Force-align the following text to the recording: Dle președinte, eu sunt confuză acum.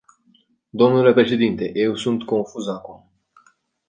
Dle 0.73 1.13
președinte, 1.13 1.71
eu 1.79 1.95
sunt 1.95 2.23
confuză 2.25 2.71
acum. 2.71 3.11